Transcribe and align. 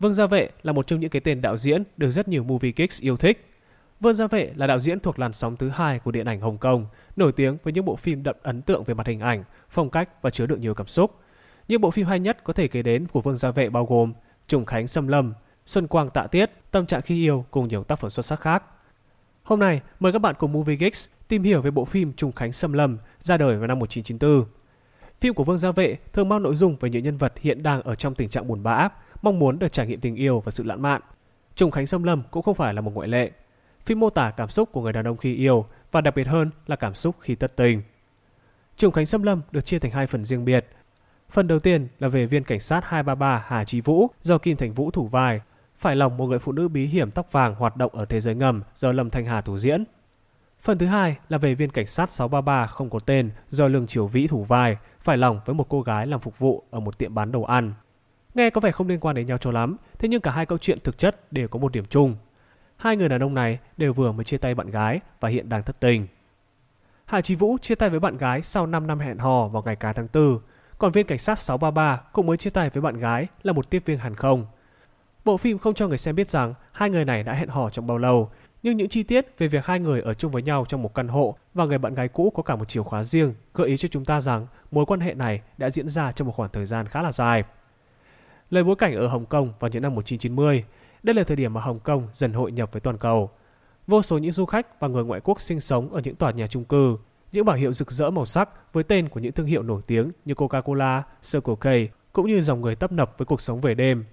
Vương 0.00 0.12
Gia 0.12 0.26
Vệ 0.26 0.48
là 0.62 0.72
một 0.72 0.86
trong 0.86 1.00
những 1.00 1.10
cái 1.10 1.20
tên 1.20 1.40
đạo 1.40 1.56
diễn 1.56 1.82
được 1.96 2.10
rất 2.10 2.28
nhiều 2.28 2.44
movie 2.44 2.72
geeks 2.76 3.00
yêu 3.00 3.16
thích. 3.16 3.46
Vương 4.00 4.14
Gia 4.14 4.26
Vệ 4.26 4.52
là 4.56 4.66
đạo 4.66 4.80
diễn 4.80 5.00
thuộc 5.00 5.18
làn 5.18 5.32
sóng 5.32 5.56
thứ 5.56 5.68
hai 5.68 5.98
của 5.98 6.10
điện 6.10 6.26
ảnh 6.26 6.40
Hồng 6.40 6.58
Kông, 6.58 6.86
nổi 7.16 7.32
tiếng 7.32 7.56
với 7.62 7.72
những 7.72 7.84
bộ 7.84 7.96
phim 7.96 8.22
đậm 8.22 8.36
ấn 8.42 8.62
tượng 8.62 8.84
về 8.84 8.94
mặt 8.94 9.06
hình 9.06 9.20
ảnh, 9.20 9.44
phong 9.70 9.90
cách 9.90 10.22
và 10.22 10.30
chứa 10.30 10.46
đựng 10.46 10.60
nhiều 10.60 10.74
cảm 10.74 10.86
xúc. 10.86 11.14
Những 11.68 11.80
bộ 11.80 11.90
phim 11.90 12.06
hay 12.06 12.20
nhất 12.20 12.44
có 12.44 12.52
thể 12.52 12.68
kể 12.68 12.82
đến 12.82 13.06
của 13.06 13.20
Vương 13.20 13.36
Gia 13.36 13.50
Vệ 13.50 13.70
bao 13.70 13.86
gồm 13.86 14.12
Trùng 14.48 14.64
Khánh 14.64 14.88
Xâm 14.88 15.08
Lâm, 15.08 15.34
Xuân 15.66 15.86
Quang 15.86 16.10
Tạ 16.10 16.26
Tiết, 16.26 16.50
Tâm 16.70 16.86
trạng 16.86 17.02
khi 17.02 17.14
yêu 17.14 17.44
cùng 17.50 17.68
nhiều 17.68 17.84
tác 17.84 17.98
phẩm 17.98 18.10
xuất 18.10 18.24
sắc 18.24 18.40
khác. 18.40 18.64
Hôm 19.42 19.58
nay, 19.58 19.80
mời 20.00 20.12
các 20.12 20.18
bạn 20.18 20.34
cùng 20.38 20.52
Movie 20.52 20.76
Geeks 20.76 21.08
tìm 21.28 21.42
hiểu 21.42 21.62
về 21.62 21.70
bộ 21.70 21.84
phim 21.84 22.12
Trùng 22.12 22.32
Khánh 22.32 22.52
Xâm 22.52 22.72
Lâm 22.72 22.98
ra 23.18 23.36
đời 23.36 23.56
vào 23.56 23.66
năm 23.66 23.78
1994. 23.78 24.60
Phim 25.20 25.34
của 25.34 25.44
Vương 25.44 25.58
Gia 25.58 25.72
Vệ 25.72 25.96
thường 26.12 26.28
mang 26.28 26.42
nội 26.42 26.56
dung 26.56 26.76
về 26.80 26.90
những 26.90 27.04
nhân 27.04 27.16
vật 27.16 27.32
hiện 27.40 27.62
đang 27.62 27.82
ở 27.82 27.94
trong 27.94 28.14
tình 28.14 28.28
trạng 28.28 28.46
buồn 28.46 28.62
bã, 28.62 28.88
mong 29.22 29.38
muốn 29.38 29.58
được 29.58 29.72
trải 29.72 29.86
nghiệm 29.86 30.00
tình 30.00 30.16
yêu 30.16 30.40
và 30.40 30.50
sự 30.50 30.64
lãng 30.64 30.82
mạn. 30.82 31.00
Trùng 31.54 31.70
Khánh 31.70 31.86
sâm 31.86 32.02
Lâm 32.02 32.22
cũng 32.30 32.42
không 32.42 32.54
phải 32.54 32.74
là 32.74 32.80
một 32.80 32.94
ngoại 32.94 33.08
lệ. 33.08 33.30
Phim 33.84 34.00
mô 34.00 34.10
tả 34.10 34.30
cảm 34.30 34.48
xúc 34.48 34.72
của 34.72 34.82
người 34.82 34.92
đàn 34.92 35.06
ông 35.06 35.16
khi 35.16 35.34
yêu 35.34 35.66
và 35.92 36.00
đặc 36.00 36.14
biệt 36.14 36.26
hơn 36.26 36.50
là 36.66 36.76
cảm 36.76 36.94
xúc 36.94 37.16
khi 37.20 37.34
tất 37.34 37.56
tình. 37.56 37.82
Trùng 38.76 38.92
Khánh 38.92 39.06
sâm 39.06 39.22
Lâm 39.22 39.42
được 39.52 39.64
chia 39.64 39.78
thành 39.78 39.90
hai 39.90 40.06
phần 40.06 40.24
riêng 40.24 40.44
biệt. 40.44 40.66
Phần 41.30 41.46
đầu 41.46 41.58
tiên 41.58 41.88
là 41.98 42.08
về 42.08 42.26
viên 42.26 42.44
cảnh 42.44 42.60
sát 42.60 42.84
233 42.84 43.44
Hà 43.46 43.64
Chí 43.64 43.80
Vũ 43.80 44.06
do 44.22 44.38
Kim 44.38 44.56
Thành 44.56 44.72
Vũ 44.72 44.90
thủ 44.90 45.06
vai, 45.06 45.40
phải 45.76 45.96
lòng 45.96 46.16
một 46.16 46.26
người 46.26 46.38
phụ 46.38 46.52
nữ 46.52 46.68
bí 46.68 46.86
hiểm 46.86 47.10
tóc 47.10 47.32
vàng 47.32 47.54
hoạt 47.54 47.76
động 47.76 47.94
ở 47.94 48.04
thế 48.04 48.20
giới 48.20 48.34
ngầm 48.34 48.62
do 48.74 48.92
Lâm 48.92 49.10
Thanh 49.10 49.24
Hà 49.24 49.40
thủ 49.40 49.58
diễn. 49.58 49.84
Phần 50.60 50.78
thứ 50.78 50.86
hai 50.86 51.16
là 51.28 51.38
về 51.38 51.54
viên 51.54 51.70
cảnh 51.70 51.86
sát 51.86 52.12
633 52.12 52.66
không 52.66 52.90
có 52.90 52.98
tên 52.98 53.30
do 53.48 53.68
Lương 53.68 53.86
Triều 53.86 54.06
Vĩ 54.06 54.26
thủ 54.26 54.44
vai, 54.44 54.76
phải 55.00 55.16
lòng 55.16 55.40
với 55.44 55.54
một 55.54 55.66
cô 55.68 55.82
gái 55.82 56.06
làm 56.06 56.20
phục 56.20 56.38
vụ 56.38 56.62
ở 56.70 56.80
một 56.80 56.98
tiệm 56.98 57.14
bán 57.14 57.32
đồ 57.32 57.42
ăn. 57.42 57.72
Nghe 58.40 58.50
có 58.50 58.60
vẻ 58.60 58.70
không 58.70 58.88
liên 58.88 59.00
quan 59.00 59.16
đến 59.16 59.26
nhau 59.26 59.38
cho 59.38 59.50
lắm, 59.50 59.76
thế 59.98 60.08
nhưng 60.08 60.20
cả 60.20 60.30
hai 60.30 60.46
câu 60.46 60.58
chuyện 60.58 60.78
thực 60.80 60.98
chất 60.98 61.32
đều 61.32 61.48
có 61.48 61.58
một 61.58 61.72
điểm 61.72 61.84
chung. 61.84 62.16
Hai 62.76 62.96
người 62.96 63.08
đàn 63.08 63.22
ông 63.22 63.34
này 63.34 63.58
đều 63.76 63.92
vừa 63.92 64.12
mới 64.12 64.24
chia 64.24 64.36
tay 64.38 64.54
bạn 64.54 64.70
gái 64.70 65.00
và 65.20 65.28
hiện 65.28 65.48
đang 65.48 65.62
thất 65.62 65.80
tình. 65.80 66.06
Hà 67.04 67.20
Chí 67.20 67.34
Vũ 67.34 67.58
chia 67.58 67.74
tay 67.74 67.90
với 67.90 68.00
bạn 68.00 68.16
gái 68.16 68.42
sau 68.42 68.66
5 68.66 68.86
năm 68.86 68.98
hẹn 68.98 69.18
hò 69.18 69.48
vào 69.48 69.62
ngày 69.62 69.76
cá 69.76 69.92
tháng 69.92 70.08
4, 70.12 70.38
còn 70.78 70.92
viên 70.92 71.06
cảnh 71.06 71.18
sát 71.18 71.38
633 71.38 72.00
cũng 72.12 72.26
mới 72.26 72.36
chia 72.36 72.50
tay 72.50 72.70
với 72.70 72.80
bạn 72.80 72.98
gái 72.98 73.26
là 73.42 73.52
một 73.52 73.70
tiếp 73.70 73.82
viên 73.86 73.98
hàng 73.98 74.14
không. 74.14 74.46
Bộ 75.24 75.36
phim 75.36 75.58
không 75.58 75.74
cho 75.74 75.88
người 75.88 75.98
xem 75.98 76.14
biết 76.14 76.30
rằng 76.30 76.54
hai 76.72 76.90
người 76.90 77.04
này 77.04 77.22
đã 77.22 77.32
hẹn 77.34 77.48
hò 77.48 77.70
trong 77.70 77.86
bao 77.86 77.98
lâu, 77.98 78.30
nhưng 78.62 78.76
những 78.76 78.88
chi 78.88 79.02
tiết 79.02 79.38
về 79.38 79.46
việc 79.46 79.66
hai 79.66 79.80
người 79.80 80.00
ở 80.00 80.14
chung 80.14 80.32
với 80.32 80.42
nhau 80.42 80.64
trong 80.68 80.82
một 80.82 80.94
căn 80.94 81.08
hộ 81.08 81.36
và 81.54 81.64
người 81.64 81.78
bạn 81.78 81.94
gái 81.94 82.08
cũ 82.08 82.32
có 82.36 82.42
cả 82.42 82.56
một 82.56 82.68
chìa 82.68 82.82
khóa 82.82 83.02
riêng 83.02 83.34
gợi 83.54 83.68
ý 83.68 83.76
cho 83.76 83.88
chúng 83.88 84.04
ta 84.04 84.20
rằng 84.20 84.46
mối 84.70 84.86
quan 84.86 85.00
hệ 85.00 85.14
này 85.14 85.40
đã 85.58 85.70
diễn 85.70 85.88
ra 85.88 86.12
trong 86.12 86.26
một 86.26 86.32
khoảng 86.36 86.50
thời 86.52 86.66
gian 86.66 86.88
khá 86.88 87.02
là 87.02 87.12
dài. 87.12 87.44
Lời 88.50 88.64
bối 88.64 88.76
cảnh 88.76 88.94
ở 88.94 89.06
Hồng 89.06 89.26
Kông 89.26 89.52
vào 89.60 89.70
những 89.70 89.82
năm 89.82 89.94
1990, 89.94 90.64
đây 91.02 91.14
là 91.14 91.24
thời 91.24 91.36
điểm 91.36 91.54
mà 91.54 91.60
Hồng 91.60 91.80
Kông 91.80 92.08
dần 92.12 92.32
hội 92.32 92.52
nhập 92.52 92.72
với 92.72 92.80
toàn 92.80 92.98
cầu. 92.98 93.30
Vô 93.86 94.02
số 94.02 94.18
những 94.18 94.32
du 94.32 94.46
khách 94.46 94.80
và 94.80 94.88
người 94.88 95.04
ngoại 95.04 95.20
quốc 95.24 95.40
sinh 95.40 95.60
sống 95.60 95.92
ở 95.92 96.00
những 96.04 96.16
tòa 96.16 96.30
nhà 96.30 96.46
chung 96.46 96.64
cư, 96.64 96.96
những 97.32 97.44
bảng 97.44 97.58
hiệu 97.58 97.72
rực 97.72 97.90
rỡ 97.90 98.10
màu 98.10 98.24
sắc 98.26 98.72
với 98.72 98.84
tên 98.84 99.08
của 99.08 99.20
những 99.20 99.32
thương 99.32 99.46
hiệu 99.46 99.62
nổi 99.62 99.82
tiếng 99.86 100.12
như 100.24 100.34
Coca-Cola, 100.34 101.02
Circle 101.32 101.54
K, 101.54 101.92
cũng 102.12 102.26
như 102.26 102.40
dòng 102.40 102.60
người 102.60 102.74
tấp 102.74 102.92
nập 102.92 103.18
với 103.18 103.26
cuộc 103.26 103.40
sống 103.40 103.60
về 103.60 103.74
đêm. 103.74 104.04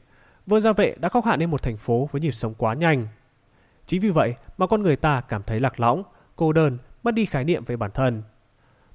Vương 0.45 0.61
Gia 0.61 0.73
Vệ 0.73 0.95
đã 0.99 1.09
khóc 1.09 1.25
hạn 1.25 1.39
nên 1.39 1.51
một 1.51 1.63
thành 1.63 1.77
phố 1.77 2.09
với 2.11 2.21
nhịp 2.21 2.31
sống 2.31 2.53
quá 2.57 2.73
nhanh. 2.73 3.07
Chính 3.85 4.01
vì 4.01 4.09
vậy 4.09 4.35
mà 4.57 4.67
con 4.67 4.81
người 4.81 4.95
ta 4.95 5.21
cảm 5.21 5.43
thấy 5.43 5.59
lạc 5.59 5.79
lõng, 5.79 6.03
cô 6.35 6.53
đơn, 6.53 6.77
mất 7.03 7.13
đi 7.13 7.25
khái 7.25 7.43
niệm 7.43 7.65
về 7.65 7.75
bản 7.75 7.91
thân. 7.93 8.23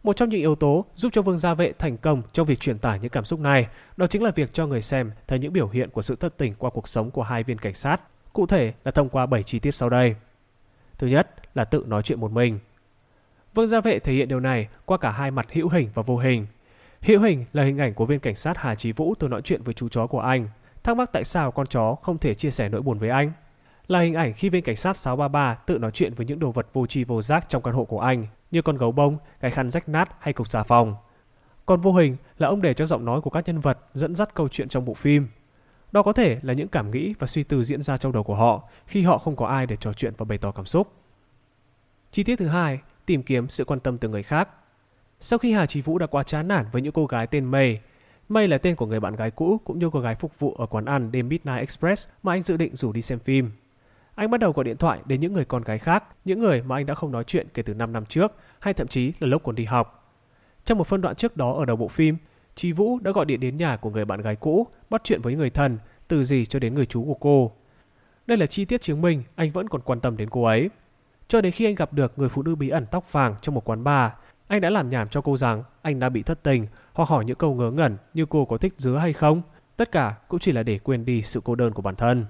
Một 0.03 0.17
trong 0.17 0.29
những 0.29 0.41
yếu 0.41 0.55
tố 0.55 0.85
giúp 0.95 1.13
cho 1.13 1.23
Vương 1.23 1.39
Gia 1.39 1.55
Vệ 1.55 1.73
thành 1.73 1.97
công 1.97 2.23
trong 2.33 2.47
việc 2.47 2.61
truyền 2.61 2.79
tải 2.79 2.99
những 2.99 3.11
cảm 3.11 3.25
xúc 3.25 3.41
này, 3.41 3.67
đó 3.97 4.07
chính 4.07 4.23
là 4.23 4.31
việc 4.31 4.53
cho 4.53 4.67
người 4.67 4.83
xem 4.83 5.13
thấy 5.29 5.39
những 5.39 5.53
biểu 5.53 5.69
hiện 5.69 5.91
của 5.91 6.03
sự 6.03 6.17
thất 6.17 6.39
tình 6.39 6.55
qua 6.59 6.71
cuộc 6.71 6.89
sống 6.89 7.11
của 7.11 7.23
hai 7.23 7.43
viên 7.43 7.59
cảnh 7.59 7.75
sát, 7.75 8.01
cụ 8.33 8.47
thể 8.47 8.73
là 8.85 8.91
thông 8.91 9.09
qua 9.09 9.27
7 9.27 9.43
chi 9.43 9.59
tiết 9.59 9.71
sau 9.71 9.89
đây. 9.89 10.15
Thứ 10.99 11.07
nhất 11.07 11.31
là 11.55 11.65
tự 11.65 11.85
nói 11.87 12.03
chuyện 12.03 12.21
một 12.21 12.33
mình. 12.33 12.59
Vương 13.55 13.67
Gia 13.67 13.81
Vệ 13.81 13.99
thể 13.99 14.13
hiện 14.13 14.29
điều 14.29 14.41
này 14.41 14.69
qua 14.85 14.99
cả 14.99 15.11
hai 15.11 15.31
mặt 15.31 15.47
hữu 15.53 15.69
hình 15.69 15.89
và 15.95 16.03
vô 16.03 16.17
hình. 16.17 16.47
Hữu 17.01 17.21
hình 17.21 17.45
là 17.53 17.63
hình 17.63 17.79
ảnh 17.79 17.95
của 17.95 18.07
viên 18.07 18.21
cảnh 18.21 18.35
sát 18.35 18.59
Hà 18.59 18.75
Chí 18.75 18.93
Vũ 18.93 19.15
từ 19.19 19.29
nói 19.29 19.43
chuyện 19.43 19.63
với 19.63 19.75
chú 19.75 19.89
chó 19.89 20.07
của 20.07 20.21
anh, 20.21 20.49
thắc 20.83 20.97
mắc 20.97 21.11
tại 21.13 21.25
sao 21.25 21.51
con 21.51 21.67
chó 21.67 21.95
không 22.03 22.19
thể 22.19 22.35
chia 22.35 22.51
sẻ 22.51 22.69
nỗi 22.69 22.83
buồn 22.83 22.99
với 22.99 23.09
anh. 23.09 23.33
Là 23.89 24.01
hình 24.01 24.15
ảnh 24.15 24.33
khi 24.33 24.49
viên 24.49 24.63
cảnh 24.63 24.77
sát 24.77 24.97
633 24.97 25.55
tự 25.55 25.79
nói 25.79 25.91
chuyện 25.91 26.15
với 26.15 26.27
những 26.27 26.39
đồ 26.39 26.51
vật 26.51 26.67
vô 26.73 26.87
tri 26.87 27.05
vô 27.05 27.23
giác 27.23 27.49
trong 27.49 27.63
căn 27.63 27.75
hộ 27.75 27.85
của 27.85 28.01
anh, 28.01 28.27
như 28.53 28.63
con 28.63 28.77
gấu 28.77 28.93
bông, 28.93 29.19
cái 29.41 29.51
khăn 29.51 29.71
rách 29.71 29.89
nát 29.89 30.09
hay 30.21 30.33
cục 30.33 30.51
xà 30.51 30.63
phòng. 30.63 30.95
Còn 31.67 31.81
vô 31.81 31.93
hình 31.93 32.17
là 32.39 32.49
ông 32.49 32.63
để 32.63 32.75
cho 32.75 32.87
giọng 32.87 33.05
nói 33.05 33.21
của 33.21 33.31
các 33.31 33.47
nhân 33.47 33.61
vật 33.61 33.79
dẫn 33.95 34.15
dắt 34.15 34.35
câu 34.35 34.49
chuyện 34.49 34.69
trong 34.69 34.85
bộ 34.85 34.95
phim. 34.95 35.29
Đó 35.93 36.03
có 36.03 36.13
thể 36.13 36.39
là 36.43 36.53
những 36.53 36.69
cảm 36.69 36.91
nghĩ 36.91 37.15
và 37.19 37.27
suy 37.27 37.43
tư 37.43 37.65
diễn 37.65 37.83
ra 37.83 37.97
trong 37.97 38.13
đầu 38.13 38.23
của 38.23 38.35
họ 38.35 38.69
khi 38.87 39.03
họ 39.03 39.19
không 39.19 39.37
có 39.37 39.47
ai 39.47 39.67
để 39.67 39.77
trò 39.77 39.93
chuyện 39.93 40.13
và 40.17 40.25
bày 40.25 40.39
tỏ 40.39 40.51
cảm 40.51 40.67
xúc. 40.67 40.93
Chi 42.11 42.25
tiết 42.25 42.37
thứ 42.37 42.47
hai, 42.47 42.79
tìm 43.07 43.23
kiếm 43.23 43.49
sự 43.49 43.65
quan 43.65 43.81
tâm 43.81 43.99
từ 43.99 44.09
người 44.09 44.23
khác. 44.23 44.49
Sau 45.21 45.39
khi 45.39 45.53
Hà 45.53 45.67
Chí 45.67 45.81
Vũ 45.81 45.99
đã 45.99 46.07
quá 46.07 46.23
chán 46.23 46.49
nản 46.49 46.67
với 46.73 46.83
những 46.83 46.93
cô 46.93 47.07
gái 47.07 47.27
tên 47.27 47.45
May, 47.45 47.81
May 48.29 48.49
là 48.49 48.59
tên 48.59 48.77
của 48.77 48.87
người 48.87 49.01
bạn 49.01 49.17
gái 49.17 49.31
cũ 49.31 49.61
cũng 49.65 49.79
như 49.79 49.91
cô 49.93 50.01
gái 50.01 50.15
phục 50.15 50.39
vụ 50.39 50.55
ở 50.55 50.67
quán 50.67 50.85
ăn 50.85 51.13
đêm 51.13 51.29
Midnight 51.29 51.59
Express 51.59 52.09
mà 52.23 52.33
anh 52.33 52.43
dự 52.43 52.57
định 52.57 52.77
rủ 52.77 52.93
đi 52.93 53.03
xem 53.03 53.19
phim. 53.19 53.51
Anh 54.15 54.31
bắt 54.31 54.41
đầu 54.41 54.53
gọi 54.53 54.65
điện 54.65 54.77
thoại 54.77 55.01
đến 55.05 55.21
những 55.21 55.33
người 55.33 55.45
con 55.45 55.63
gái 55.63 55.79
khác, 55.79 56.05
những 56.25 56.41
người 56.41 56.63
mà 56.63 56.77
anh 56.77 56.87
đã 56.87 56.95
không 56.95 57.13
nói 57.13 57.25
chuyện 57.25 57.47
kể 57.55 57.63
từ 57.63 57.75
5 57.75 57.93
năm 57.93 58.07
trước, 58.07 58.33
hay 58.59 58.75
thậm 58.75 58.87
chí 58.87 59.13
là 59.21 59.27
lúc 59.29 59.43
còn 59.45 59.55
đi 59.55 59.65
học. 59.65 60.15
Trong 60.65 60.79
một 60.79 60.87
phân 60.87 61.01
đoạn 61.01 61.17
trước 61.17 61.37
đó 61.37 61.53
ở 61.53 61.65
đầu 61.65 61.77
bộ 61.77 61.89
phim, 61.89 62.17
Chi 62.55 62.73
Vũ 62.73 62.99
đã 62.99 63.13
gọi 63.13 63.25
điện 63.25 63.41
đến 63.41 63.57
nhà 63.57 63.77
của 63.77 63.91
người 63.91 64.05
bạn 64.05 64.21
gái 64.21 64.37
cũ, 64.37 64.67
bắt 64.91 65.01
chuyện 65.05 65.21
với 65.23 65.35
người 65.35 65.51
thân, 65.51 65.79
từ 66.09 66.25
gì 66.25 66.47
cho 66.47 66.59
đến 66.59 66.75
người 66.75 66.87
chú 66.87 67.05
của 67.05 67.15
cô. 67.15 67.53
Đây 68.27 68.39
là 68.39 68.47
chi 68.47 68.65
tiết 68.65 68.83
chứng 68.83 69.01
minh 69.01 69.23
anh 69.35 69.51
vẫn 69.51 69.69
còn 69.69 69.81
quan 69.81 70.01
tâm 70.01 70.17
đến 70.17 70.31
cô 70.31 70.45
ấy. 70.45 70.71
Cho 71.29 71.41
đến 71.41 71.53
khi 71.53 71.65
anh 71.65 71.75
gặp 71.75 71.93
được 71.93 72.19
người 72.19 72.29
phụ 72.29 72.43
nữ 72.43 72.55
bí 72.55 72.69
ẩn 72.69 72.87
tóc 72.87 73.13
vàng 73.13 73.35
trong 73.43 73.55
một 73.55 73.65
quán 73.65 73.85
bar, 73.85 74.11
anh 74.49 74.61
đã 74.61 74.71
làm 74.71 74.91
nhảm 74.91 75.09
cho 75.09 75.21
cô 75.21 75.37
rằng 75.37 75.63
anh 75.83 75.99
đã 75.99 76.09
bị 76.09 76.23
thất 76.23 76.43
tình 76.43 76.67
hoặc 76.93 77.09
hỏi 77.09 77.25
những 77.25 77.37
câu 77.37 77.55
ngớ 77.55 77.71
ngẩn 77.71 77.97
như 78.15 78.27
cô 78.27 78.45
có 78.45 78.59
thích 78.59 78.75
dứa 78.79 78.97
hay 78.97 79.13
không. 79.13 79.43
Tất 79.77 79.93
cả 79.93 80.15
cũng 80.29 80.41
chỉ 80.41 80.53
là 80.53 80.63
để 80.63 80.79
quên 80.79 81.05
đi 81.05 81.23
sự 81.23 81.41
cô 81.45 81.55
đơn 81.55 81.73
của 81.73 81.83
bản 81.83 81.97
thân. 81.97 82.27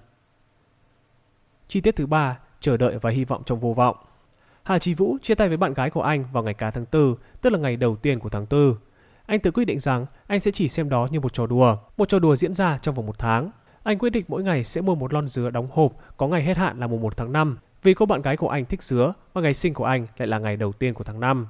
Chi 1.72 1.80
tiết 1.80 1.96
thứ 1.96 2.06
ba, 2.06 2.38
chờ 2.60 2.76
đợi 2.76 2.98
và 2.98 3.10
hy 3.10 3.24
vọng 3.24 3.42
trong 3.46 3.58
vô 3.58 3.72
vọng. 3.72 3.96
Hà 4.62 4.78
Chí 4.78 4.94
Vũ 4.94 5.16
chia 5.22 5.34
tay 5.34 5.48
với 5.48 5.56
bạn 5.56 5.74
gái 5.74 5.90
của 5.90 6.02
anh 6.02 6.24
vào 6.32 6.42
ngày 6.42 6.54
cá 6.54 6.70
tháng 6.70 6.84
4, 6.92 7.14
tức 7.42 7.50
là 7.50 7.58
ngày 7.58 7.76
đầu 7.76 7.96
tiên 7.96 8.18
của 8.18 8.28
tháng 8.28 8.46
4. 8.50 8.74
Anh 9.26 9.40
tự 9.40 9.50
quyết 9.50 9.64
định 9.64 9.80
rằng 9.80 10.06
anh 10.26 10.40
sẽ 10.40 10.50
chỉ 10.50 10.68
xem 10.68 10.88
đó 10.88 11.08
như 11.10 11.20
một 11.20 11.32
trò 11.32 11.46
đùa, 11.46 11.76
một 11.96 12.08
trò 12.08 12.18
đùa 12.18 12.36
diễn 12.36 12.54
ra 12.54 12.78
trong 12.78 12.94
vòng 12.94 13.06
một 13.06 13.18
tháng. 13.18 13.50
Anh 13.82 13.98
quyết 13.98 14.10
định 14.10 14.24
mỗi 14.28 14.42
ngày 14.42 14.64
sẽ 14.64 14.80
mua 14.80 14.94
một 14.94 15.12
lon 15.12 15.28
dứa 15.28 15.50
đóng 15.50 15.68
hộp 15.72 15.92
có 16.16 16.28
ngày 16.28 16.42
hết 16.42 16.56
hạn 16.56 16.80
là 16.80 16.86
mùng 16.86 17.00
1 17.00 17.16
tháng 17.16 17.32
5 17.32 17.58
vì 17.82 17.94
cô 17.94 18.06
bạn 18.06 18.22
gái 18.22 18.36
của 18.36 18.48
anh 18.48 18.64
thích 18.64 18.82
dứa 18.82 19.12
và 19.32 19.40
ngày 19.40 19.54
sinh 19.54 19.74
của 19.74 19.84
anh 19.84 20.06
lại 20.16 20.28
là 20.28 20.38
ngày 20.38 20.56
đầu 20.56 20.72
tiên 20.72 20.94
của 20.94 21.04
tháng 21.04 21.20
5. 21.20 21.46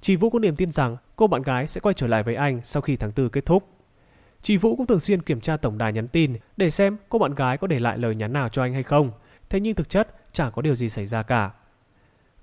Chị 0.00 0.16
Vũ 0.16 0.30
có 0.30 0.38
niềm 0.38 0.56
tin 0.56 0.72
rằng 0.72 0.96
cô 1.16 1.26
bạn 1.26 1.42
gái 1.42 1.66
sẽ 1.66 1.80
quay 1.80 1.94
trở 1.94 2.06
lại 2.06 2.22
với 2.22 2.34
anh 2.34 2.60
sau 2.64 2.80
khi 2.80 2.96
tháng 2.96 3.12
4 3.16 3.28
kết 3.28 3.46
thúc. 3.46 3.68
Chị 4.42 4.56
Vũ 4.56 4.76
cũng 4.76 4.86
thường 4.86 5.00
xuyên 5.00 5.22
kiểm 5.22 5.40
tra 5.40 5.56
tổng 5.56 5.78
đài 5.78 5.92
nhắn 5.92 6.08
tin 6.08 6.36
để 6.56 6.70
xem 6.70 6.96
cô 7.08 7.18
bạn 7.18 7.34
gái 7.34 7.58
có 7.58 7.66
để 7.66 7.80
lại 7.80 7.98
lời 7.98 8.14
nhắn 8.14 8.32
nào 8.32 8.48
cho 8.48 8.62
anh 8.62 8.72
hay 8.72 8.82
không. 8.82 9.10
Thế 9.54 9.60
nhưng 9.60 9.74
thực 9.74 9.88
chất 9.88 10.08
chẳng 10.32 10.52
có 10.52 10.62
điều 10.62 10.74
gì 10.74 10.88
xảy 10.88 11.06
ra 11.06 11.22
cả. 11.22 11.50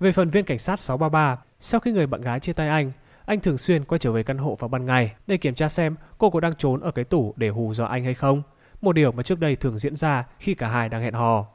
Về 0.00 0.12
phần 0.12 0.30
viên 0.30 0.44
cảnh 0.44 0.58
sát 0.58 0.80
633, 0.80 1.38
sau 1.60 1.80
khi 1.80 1.92
người 1.92 2.06
bạn 2.06 2.20
gái 2.20 2.40
chia 2.40 2.52
tay 2.52 2.68
anh, 2.68 2.92
anh 3.26 3.40
thường 3.40 3.58
xuyên 3.58 3.84
quay 3.84 3.98
trở 3.98 4.12
về 4.12 4.22
căn 4.22 4.38
hộ 4.38 4.54
vào 4.54 4.68
ban 4.68 4.86
ngày 4.86 5.14
để 5.26 5.36
kiểm 5.36 5.54
tra 5.54 5.68
xem 5.68 5.96
cô 6.18 6.30
có 6.30 6.40
đang 6.40 6.54
trốn 6.54 6.80
ở 6.80 6.90
cái 6.90 7.04
tủ 7.04 7.34
để 7.36 7.48
hù 7.48 7.74
dọa 7.74 7.88
anh 7.88 8.04
hay 8.04 8.14
không. 8.14 8.42
Một 8.80 8.92
điều 8.92 9.12
mà 9.12 9.22
trước 9.22 9.40
đây 9.40 9.56
thường 9.56 9.78
diễn 9.78 9.96
ra 9.96 10.26
khi 10.38 10.54
cả 10.54 10.68
hai 10.68 10.88
đang 10.88 11.02
hẹn 11.02 11.14
hò. 11.14 11.46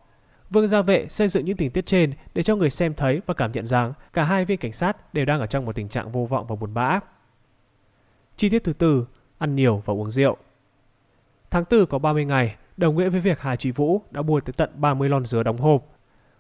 Vương 0.50 0.68
Gia 0.68 0.82
Vệ 0.82 1.08
xây 1.10 1.28
dựng 1.28 1.46
những 1.46 1.58
tình 1.58 1.72
tiết 1.72 1.86
trên 1.86 2.14
để 2.34 2.44
cho 2.44 2.56
người 2.56 2.70
xem 2.70 2.94
thấy 2.94 3.22
và 3.26 3.34
cảm 3.34 3.52
nhận 3.52 3.66
rằng 3.66 3.94
cả 4.14 4.24
hai 4.24 4.46
viên 4.46 4.58
cảnh 4.58 4.74
sát 4.74 5.14
đều 5.14 5.26
đang 5.26 5.40
ở 5.40 5.48
trong 5.48 5.66
một 5.66 5.76
tình 5.76 5.90
trạng 5.90 6.12
vô 6.12 6.26
vọng 6.26 6.48
và 6.48 6.56
buồn 6.56 6.74
bã. 6.74 7.00
Chi 8.36 8.50
tiết 8.50 8.64
thứ 8.64 8.74
tư, 8.74 9.08
ăn 9.38 9.56
nhiều 9.56 9.84
và 9.86 9.94
uống 9.94 10.12
rượu. 10.12 10.38
Tháng 11.50 11.64
4 11.72 11.86
có 11.86 12.00
30 12.00 12.26
ngày, 12.26 12.56
đồng 12.78 12.98
nghĩa 12.98 13.10
với 13.10 13.20
việc 13.20 13.42
Hà 13.42 13.56
Trí 13.56 13.72
Vũ 13.72 14.02
đã 14.12 14.22
mua 14.22 14.40
tới 14.40 14.54
tận 14.58 14.70
30 14.76 15.10
lon 15.10 15.26
dứa 15.26 15.44
đóng 15.44 15.58
hộp. 15.58 15.84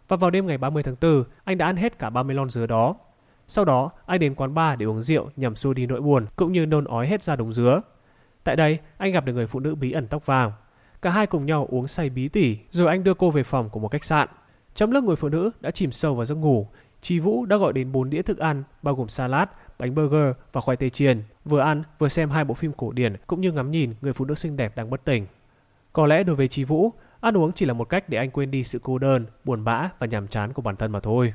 Và 0.08 0.18
vào 0.18 0.30
đêm 0.30 0.48
ngày 0.48 0.58
30 0.58 0.84
tháng 0.84 0.96
4, 1.02 1.24
anh 1.44 1.58
đã 1.58 1.66
ăn 1.66 1.76
hết 1.76 2.00
cả 2.00 2.10
30 2.10 2.36
lon 2.36 2.50
dứa 2.50 2.66
đó. 2.66 2.96
Sau 3.48 3.66
đó, 3.66 3.92
anh 4.06 4.20
đến 4.20 4.36
quán 4.36 4.54
bar 4.54 4.80
để 4.80 4.86
uống 4.86 5.02
rượu 5.02 5.30
nhằm 5.36 5.56
xua 5.56 5.74
đi 5.74 5.86
nỗi 5.86 6.02
buồn 6.02 6.26
cũng 6.36 6.52
như 6.52 6.66
nôn 6.66 6.86
ói 6.86 7.08
hết 7.08 7.24
ra 7.24 7.36
đống 7.36 7.54
dứa. 7.54 7.82
Tại 8.44 8.56
đây, 8.56 8.80
anh 8.98 9.12
gặp 9.12 9.26
được 9.26 9.34
người 9.34 9.48
phụ 9.48 9.60
nữ 9.60 9.76
bí 9.76 9.92
ẩn 9.92 10.08
tóc 10.08 10.26
vàng 10.26 10.52
Cả 11.02 11.10
hai 11.10 11.28
cùng 11.28 11.46
nhau 11.46 11.68
uống 11.70 11.88
say 11.88 12.10
bí 12.10 12.28
tỉ, 12.28 12.58
rồi 12.72 12.88
anh 12.88 13.04
đưa 13.04 13.14
cô 13.14 13.32
về 13.32 13.44
phòng 13.44 13.70
của 13.70 13.80
một 13.80 13.92
khách 13.92 14.04
sạn. 14.04 14.30
Trong 14.76 14.92
lúc 14.92 15.04
người 15.04 15.16
phụ 15.16 15.30
nữ 15.30 15.52
đã 15.62 15.72
chìm 15.72 15.92
sâu 15.92 16.16
vào 16.16 16.26
giấc 16.26 16.36
ngủ, 16.36 16.68
Chi 17.02 17.20
Vũ 17.20 17.46
đã 17.46 17.58
gọi 17.58 17.74
đến 17.74 17.92
4 17.92 18.10
đĩa 18.10 18.22
thức 18.22 18.38
ăn, 18.38 18.64
bao 18.82 18.96
gồm 18.96 19.08
salad, 19.08 19.48
bánh 19.80 19.96
burger 19.96 20.36
và 20.52 20.62
khoai 20.62 20.78
tây 20.78 20.90
chiên. 20.90 21.24
Vừa 21.46 21.60
ăn, 21.60 21.84
vừa 22.00 22.08
xem 22.08 22.30
hai 22.30 22.44
bộ 22.44 22.54
phim 22.54 22.72
cổ 22.78 22.92
điển 22.92 23.16
cũng 23.28 23.42
như 23.42 23.52
ngắm 23.52 23.72
nhìn 23.72 23.94
người 24.02 24.14
phụ 24.14 24.26
nữ 24.26 24.36
xinh 24.36 24.58
đẹp 24.58 24.76
đang 24.76 24.90
bất 24.90 25.06
tỉnh. 25.06 25.26
Có 25.98 26.08
lẽ 26.08 26.24
đối 26.24 26.36
với 26.36 26.48
Chi 26.48 26.64
Vũ, 26.64 26.92
ăn 27.22 27.38
uống 27.38 27.52
chỉ 27.52 27.66
là 27.66 27.74
một 27.74 27.90
cách 27.90 28.10
để 28.10 28.18
anh 28.18 28.32
quên 28.32 28.52
đi 28.52 28.64
sự 28.64 28.80
cô 28.84 28.98
đơn, 28.98 29.26
buồn 29.44 29.64
bã 29.64 29.90
và 30.00 30.08
nhàm 30.08 30.28
chán 30.28 30.54
của 30.54 30.62
bản 30.62 30.76
thân 30.76 30.92
mà 30.92 31.00
thôi. 31.00 31.34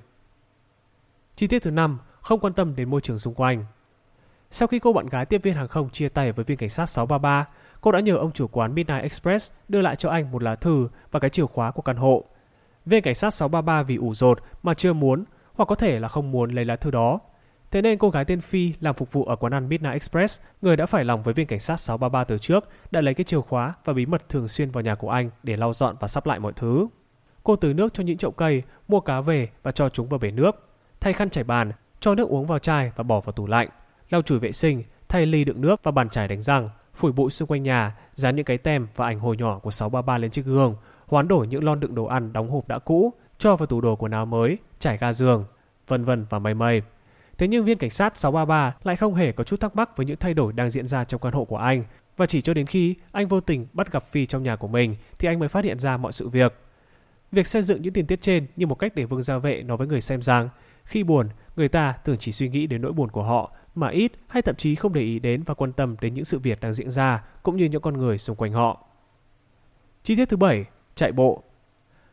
Chi 1.36 1.46
tiết 1.46 1.62
thứ 1.62 1.70
năm, 1.70 1.98
không 2.20 2.40
quan 2.40 2.52
tâm 2.52 2.76
đến 2.76 2.90
môi 2.90 3.00
trường 3.00 3.18
xung 3.18 3.34
quanh. 3.34 3.64
Sau 4.50 4.68
khi 4.68 4.78
cô 4.78 4.92
bạn 4.92 5.06
gái 5.06 5.26
tiếp 5.26 5.42
viên 5.42 5.54
hàng 5.54 5.68
không 5.68 5.90
chia 5.90 6.08
tay 6.08 6.32
với 6.32 6.44
viên 6.44 6.58
cảnh 6.58 6.68
sát 6.68 6.86
633, 6.86 7.46
cô 7.80 7.92
đã 7.92 8.00
nhờ 8.00 8.16
ông 8.16 8.32
chủ 8.32 8.46
quán 8.48 8.74
Midnight 8.74 9.02
Express 9.02 9.50
đưa 9.68 9.82
lại 9.82 9.96
cho 9.96 10.10
anh 10.10 10.32
một 10.32 10.42
lá 10.42 10.56
thư 10.56 10.88
và 11.10 11.20
cái 11.20 11.30
chìa 11.30 11.46
khóa 11.46 11.70
của 11.70 11.82
căn 11.82 11.96
hộ. 11.96 12.24
Viên 12.86 13.02
cảnh 13.02 13.14
sát 13.14 13.30
633 13.30 13.82
vì 13.82 13.96
ủ 13.96 14.14
rột 14.14 14.38
mà 14.62 14.74
chưa 14.74 14.92
muốn 14.92 15.24
hoặc 15.54 15.66
có 15.66 15.74
thể 15.74 15.98
là 15.98 16.08
không 16.08 16.30
muốn 16.30 16.50
lấy 16.50 16.64
lá 16.64 16.76
thư 16.76 16.90
đó. 16.90 17.20
Thế 17.72 17.82
nên 17.82 17.98
cô 17.98 18.10
gái 18.10 18.24
tên 18.24 18.40
Phi 18.40 18.72
làm 18.80 18.94
phục 18.94 19.12
vụ 19.12 19.24
ở 19.24 19.36
quán 19.36 19.54
ăn 19.54 19.68
Midnight 19.68 19.92
Express, 19.92 20.40
người 20.62 20.76
đã 20.76 20.86
phải 20.86 21.04
lòng 21.04 21.22
với 21.22 21.34
viên 21.34 21.46
cảnh 21.46 21.60
sát 21.60 21.76
633 21.76 22.24
từ 22.24 22.38
trước, 22.38 22.68
đã 22.90 23.00
lấy 23.00 23.14
cái 23.14 23.24
chìa 23.24 23.40
khóa 23.40 23.74
và 23.84 23.92
bí 23.92 24.06
mật 24.06 24.28
thường 24.28 24.48
xuyên 24.48 24.70
vào 24.70 24.82
nhà 24.82 24.94
của 24.94 25.10
anh 25.10 25.30
để 25.42 25.56
lau 25.56 25.72
dọn 25.72 25.96
và 26.00 26.08
sắp 26.08 26.26
lại 26.26 26.38
mọi 26.38 26.52
thứ. 26.56 26.86
Cô 27.42 27.56
tưới 27.56 27.74
nước 27.74 27.94
cho 27.94 28.02
những 28.02 28.16
chậu 28.16 28.30
cây, 28.30 28.62
mua 28.88 29.00
cá 29.00 29.20
về 29.20 29.48
và 29.62 29.70
cho 29.70 29.88
chúng 29.88 30.08
vào 30.08 30.18
bể 30.18 30.30
nước. 30.30 30.68
Thay 31.00 31.12
khăn 31.12 31.30
chải 31.30 31.44
bàn, 31.44 31.72
cho 32.00 32.14
nước 32.14 32.28
uống 32.28 32.46
vào 32.46 32.58
chai 32.58 32.92
và 32.96 33.04
bỏ 33.04 33.20
vào 33.20 33.32
tủ 33.32 33.46
lạnh. 33.46 33.68
Lau 34.10 34.22
chùi 34.22 34.38
vệ 34.38 34.52
sinh, 34.52 34.82
thay 35.08 35.26
ly 35.26 35.44
đựng 35.44 35.60
nước 35.60 35.80
và 35.82 35.90
bàn 35.90 36.08
chải 36.08 36.28
đánh 36.28 36.42
răng, 36.42 36.70
phủi 36.94 37.12
bụi 37.12 37.30
xung 37.30 37.48
quanh 37.48 37.62
nhà, 37.62 37.96
dán 38.14 38.36
những 38.36 38.44
cái 38.44 38.58
tem 38.58 38.88
và 38.96 39.06
ảnh 39.06 39.20
hồi 39.20 39.36
nhỏ 39.36 39.58
của 39.58 39.70
633 39.70 40.18
lên 40.18 40.30
chiếc 40.30 40.44
gương, 40.44 40.76
hoán 41.06 41.28
đổi 41.28 41.46
những 41.46 41.64
lon 41.64 41.80
đựng 41.80 41.94
đồ 41.94 42.04
ăn 42.04 42.32
đóng 42.32 42.50
hộp 42.50 42.68
đã 42.68 42.78
cũ, 42.78 43.12
cho 43.38 43.56
vào 43.56 43.66
tủ 43.66 43.80
đồ 43.80 43.96
quần 43.96 44.12
áo 44.12 44.26
mới, 44.26 44.58
trải 44.78 44.98
ga 45.00 45.12
giường, 45.12 45.44
vân 45.88 46.04
vân 46.04 46.26
và 46.30 46.38
mây 46.38 46.54
mây. 46.54 46.82
Thế 47.42 47.48
nhưng 47.48 47.64
viên 47.64 47.78
cảnh 47.78 47.90
sát 47.90 48.16
633 48.16 48.74
lại 48.84 48.96
không 48.96 49.14
hề 49.14 49.32
có 49.32 49.44
chút 49.44 49.60
thắc 49.60 49.76
mắc 49.76 49.96
với 49.96 50.06
những 50.06 50.16
thay 50.16 50.34
đổi 50.34 50.52
đang 50.52 50.70
diễn 50.70 50.86
ra 50.86 51.04
trong 51.04 51.20
căn 51.20 51.32
hộ 51.32 51.44
của 51.44 51.56
anh, 51.56 51.84
và 52.16 52.26
chỉ 52.26 52.40
cho 52.40 52.54
đến 52.54 52.66
khi 52.66 52.94
anh 53.12 53.28
vô 53.28 53.40
tình 53.40 53.66
bắt 53.72 53.92
gặp 53.92 54.06
Phi 54.10 54.26
trong 54.26 54.42
nhà 54.42 54.56
của 54.56 54.68
mình 54.68 54.96
thì 55.18 55.28
anh 55.28 55.38
mới 55.38 55.48
phát 55.48 55.64
hiện 55.64 55.78
ra 55.78 55.96
mọi 55.96 56.12
sự 56.12 56.28
việc. 56.28 56.54
Việc 57.32 57.46
xây 57.46 57.62
dựng 57.62 57.82
những 57.82 57.92
tình 57.92 58.06
tiết 58.06 58.22
trên 58.22 58.46
như 58.56 58.66
một 58.66 58.74
cách 58.74 58.92
để 58.94 59.04
Vương 59.04 59.22
Gia 59.22 59.38
Vệ 59.38 59.62
nói 59.62 59.76
với 59.76 59.86
người 59.86 60.00
xem 60.00 60.22
rằng 60.22 60.48
khi 60.84 61.04
buồn, 61.04 61.28
người 61.56 61.68
ta 61.68 61.94
thường 62.04 62.16
chỉ 62.18 62.32
suy 62.32 62.48
nghĩ 62.48 62.66
đến 62.66 62.82
nỗi 62.82 62.92
buồn 62.92 63.10
của 63.10 63.22
họ 63.22 63.52
mà 63.74 63.88
ít 63.88 64.12
hay 64.28 64.42
thậm 64.42 64.56
chí 64.56 64.74
không 64.74 64.92
để 64.92 65.00
ý 65.00 65.18
đến 65.18 65.42
và 65.42 65.54
quan 65.54 65.72
tâm 65.72 65.96
đến 66.00 66.14
những 66.14 66.24
sự 66.24 66.38
việc 66.38 66.60
đang 66.60 66.72
diễn 66.72 66.90
ra 66.90 67.24
cũng 67.42 67.56
như 67.56 67.64
những 67.64 67.82
con 67.82 67.94
người 67.94 68.18
xung 68.18 68.36
quanh 68.36 68.52
họ. 68.52 68.84
Chi 70.02 70.16
tiết 70.16 70.28
thứ 70.28 70.36
bảy, 70.36 70.64
chạy 70.94 71.12
bộ. 71.12 71.42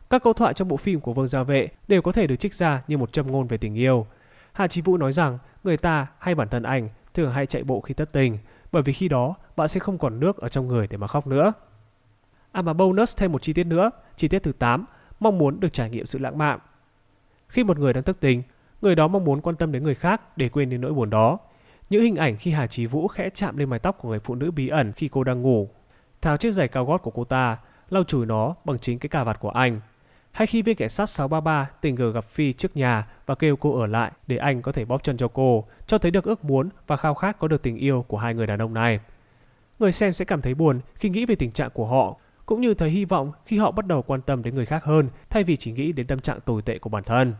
Các 0.09 0.23
câu 0.23 0.33
thoại 0.33 0.53
trong 0.53 0.67
bộ 0.67 0.77
phim 0.77 0.99
của 0.99 1.13
Vương 1.13 1.27
Gia 1.27 1.43
Vệ 1.43 1.67
đều 1.87 2.01
có 2.01 2.11
thể 2.11 2.27
được 2.27 2.35
trích 2.35 2.55
ra 2.55 2.83
như 2.87 2.97
một 2.97 3.13
châm 3.13 3.31
ngôn 3.31 3.47
về 3.47 3.57
tình 3.57 3.75
yêu. 3.75 4.07
Hà 4.53 4.67
Chí 4.67 4.81
Vũ 4.81 4.97
nói 4.97 5.11
rằng 5.11 5.37
người 5.63 5.77
ta 5.77 6.07
hay 6.19 6.35
bản 6.35 6.49
thân 6.49 6.63
anh 6.63 6.89
thường 7.13 7.31
hay 7.31 7.45
chạy 7.45 7.63
bộ 7.63 7.81
khi 7.81 7.93
thất 7.93 8.11
tình, 8.11 8.37
bởi 8.71 8.83
vì 8.83 8.93
khi 8.93 9.07
đó 9.07 9.35
bạn 9.55 9.67
sẽ 9.67 9.79
không 9.79 9.97
còn 9.97 10.19
nước 10.19 10.37
ở 10.37 10.49
trong 10.49 10.67
người 10.67 10.87
để 10.87 10.97
mà 10.97 11.07
khóc 11.07 11.27
nữa. 11.27 11.53
À 12.51 12.61
mà 12.61 12.73
bonus 12.73 13.17
thêm 13.17 13.31
một 13.31 13.41
chi 13.41 13.53
tiết 13.53 13.63
nữa, 13.63 13.91
chi 14.15 14.27
tiết 14.27 14.39
thứ 14.39 14.51
8, 14.51 14.85
mong 15.19 15.37
muốn 15.37 15.59
được 15.59 15.73
trải 15.73 15.89
nghiệm 15.89 16.05
sự 16.05 16.19
lãng 16.19 16.37
mạn. 16.37 16.59
Khi 17.47 17.63
một 17.63 17.79
người 17.79 17.93
đang 17.93 18.03
thất 18.03 18.19
tình, 18.19 18.43
người 18.81 18.95
đó 18.95 19.07
mong 19.07 19.23
muốn 19.23 19.41
quan 19.41 19.55
tâm 19.55 19.71
đến 19.71 19.83
người 19.83 19.95
khác 19.95 20.37
để 20.37 20.49
quên 20.49 20.69
đi 20.69 20.77
nỗi 20.77 20.93
buồn 20.93 21.09
đó. 21.09 21.37
Những 21.89 22.01
hình 22.01 22.15
ảnh 22.15 22.37
khi 22.37 22.51
Hà 22.51 22.67
Chí 22.67 22.85
Vũ 22.85 23.07
khẽ 23.07 23.29
chạm 23.33 23.57
lên 23.57 23.69
mái 23.69 23.79
tóc 23.79 23.97
của 24.01 24.09
người 24.09 24.19
phụ 24.19 24.35
nữ 24.35 24.51
bí 24.51 24.67
ẩn 24.67 24.91
khi 24.91 25.09
cô 25.11 25.23
đang 25.23 25.41
ngủ, 25.41 25.69
tháo 26.21 26.37
chiếc 26.37 26.51
giày 26.51 26.67
cao 26.67 26.85
gót 26.85 26.97
của 26.97 27.11
cô 27.11 27.23
ta, 27.23 27.57
lau 27.89 28.03
chùi 28.03 28.25
nó 28.25 28.55
bằng 28.65 28.79
chính 28.79 28.99
cái 28.99 29.09
cà 29.09 29.23
vạt 29.23 29.39
của 29.39 29.49
anh. 29.49 29.81
Hay 30.31 30.47
khi 30.47 30.61
viên 30.61 30.75
cảnh 30.75 30.89
sát 30.89 31.05
633 31.05 31.69
tình 31.81 31.95
cờ 31.95 32.11
gặp 32.11 32.25
Phi 32.25 32.53
trước 32.53 32.77
nhà 32.77 33.07
và 33.25 33.35
kêu 33.35 33.55
cô 33.55 33.79
ở 33.79 33.87
lại 33.87 34.11
để 34.27 34.37
anh 34.37 34.61
có 34.61 34.71
thể 34.71 34.85
bóp 34.85 35.03
chân 35.03 35.17
cho 35.17 35.27
cô, 35.27 35.65
cho 35.87 35.97
thấy 35.97 36.11
được 36.11 36.23
ước 36.23 36.45
muốn 36.45 36.69
và 36.87 36.97
khao 36.97 37.13
khát 37.13 37.39
có 37.39 37.47
được 37.47 37.63
tình 37.63 37.77
yêu 37.77 38.05
của 38.07 38.17
hai 38.17 38.33
người 38.33 38.47
đàn 38.47 38.61
ông 38.61 38.73
này. 38.73 38.99
Người 39.79 39.91
xem 39.91 40.13
sẽ 40.13 40.25
cảm 40.25 40.41
thấy 40.41 40.53
buồn 40.53 40.79
khi 40.95 41.09
nghĩ 41.09 41.25
về 41.25 41.35
tình 41.35 41.51
trạng 41.51 41.69
của 41.73 41.85
họ, 41.85 42.15
cũng 42.45 42.61
như 42.61 42.73
thấy 42.73 42.89
hy 42.89 43.05
vọng 43.05 43.31
khi 43.45 43.57
họ 43.57 43.71
bắt 43.71 43.87
đầu 43.87 44.01
quan 44.01 44.21
tâm 44.21 44.43
đến 44.43 44.55
người 44.55 44.65
khác 44.65 44.83
hơn 44.83 45.09
thay 45.29 45.43
vì 45.43 45.55
chỉ 45.55 45.71
nghĩ 45.71 45.91
đến 45.91 46.07
tâm 46.07 46.19
trạng 46.19 46.39
tồi 46.39 46.61
tệ 46.61 46.79
của 46.79 46.89
bản 46.89 47.03
thân. 47.03 47.33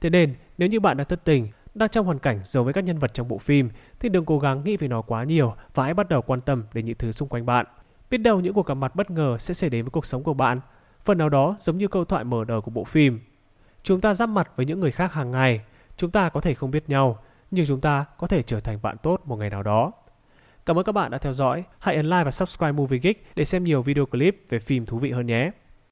Thế 0.00 0.10
nên, 0.10 0.34
nếu 0.58 0.68
như 0.68 0.80
bạn 0.80 0.96
đã 0.96 1.04
thất 1.04 1.24
tình, 1.24 1.48
đang 1.74 1.88
trong 1.88 2.06
hoàn 2.06 2.18
cảnh 2.18 2.40
giống 2.44 2.64
với 2.64 2.74
các 2.74 2.84
nhân 2.84 2.98
vật 2.98 3.14
trong 3.14 3.28
bộ 3.28 3.38
phim, 3.38 3.70
thì 4.00 4.08
đừng 4.08 4.24
cố 4.24 4.38
gắng 4.38 4.64
nghĩ 4.64 4.76
về 4.76 4.88
nó 4.88 5.02
quá 5.02 5.24
nhiều 5.24 5.54
và 5.74 5.84
hãy 5.84 5.94
bắt 5.94 6.08
đầu 6.08 6.22
quan 6.22 6.40
tâm 6.40 6.64
đến 6.74 6.84
những 6.84 6.96
thứ 6.98 7.12
xung 7.12 7.28
quanh 7.28 7.46
bạn. 7.46 7.66
Biết 8.10 8.18
đâu 8.18 8.40
những 8.40 8.54
cuộc 8.54 8.66
gặp 8.66 8.74
mặt 8.74 8.94
bất 8.94 9.10
ngờ 9.10 9.36
sẽ 9.38 9.54
xảy 9.54 9.70
đến 9.70 9.84
với 9.84 9.90
cuộc 9.90 10.06
sống 10.06 10.22
của 10.22 10.34
bạn. 10.34 10.60
Phần 11.06 11.18
nào 11.18 11.28
đó 11.28 11.56
giống 11.60 11.78
như 11.78 11.88
câu 11.88 12.04
thoại 12.04 12.24
mở 12.24 12.44
đầu 12.44 12.60
của 12.60 12.70
bộ 12.70 12.84
phim. 12.84 13.20
Chúng 13.82 14.00
ta 14.00 14.14
giáp 14.14 14.28
mặt 14.28 14.50
với 14.56 14.66
những 14.66 14.80
người 14.80 14.92
khác 14.92 15.12
hàng 15.12 15.30
ngày. 15.30 15.60
Chúng 15.96 16.10
ta 16.10 16.28
có 16.28 16.40
thể 16.40 16.54
không 16.54 16.70
biết 16.70 16.88
nhau, 16.88 17.18
nhưng 17.50 17.66
chúng 17.66 17.80
ta 17.80 18.04
có 18.18 18.26
thể 18.26 18.42
trở 18.42 18.60
thành 18.60 18.78
bạn 18.82 18.96
tốt 19.02 19.20
một 19.24 19.36
ngày 19.36 19.50
nào 19.50 19.62
đó. 19.62 19.92
Cảm 20.66 20.78
ơn 20.78 20.84
các 20.84 20.92
bạn 20.92 21.10
đã 21.10 21.18
theo 21.18 21.32
dõi. 21.32 21.64
Hãy 21.78 21.96
ấn 21.96 22.06
like 22.06 22.24
và 22.24 22.30
subscribe 22.30 22.72
Movie 22.72 22.98
Geek 22.98 23.36
để 23.36 23.44
xem 23.44 23.64
nhiều 23.64 23.82
video 23.82 24.06
clip 24.06 24.44
về 24.48 24.58
phim 24.58 24.86
thú 24.86 24.98
vị 24.98 25.10
hơn 25.10 25.26
nhé. 25.26 25.50